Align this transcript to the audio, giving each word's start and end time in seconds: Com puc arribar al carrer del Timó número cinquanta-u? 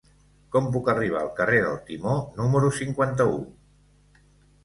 Com 0.53 0.69
puc 0.75 0.87
arribar 0.93 1.19
al 1.25 1.29
carrer 1.39 1.59
del 1.65 1.75
Timó 1.89 2.15
número 2.39 2.71
cinquanta-u? 2.79 3.39